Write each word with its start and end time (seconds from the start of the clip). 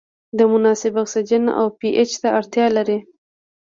د 0.37 0.39
مناسب 0.51 0.93
اکسیجن 1.03 1.43
او 1.59 1.65
پي 1.77 1.89
اچ 2.01 2.11
ته 2.21 2.27
اړتیا 2.39 2.67
لري. 2.77 2.99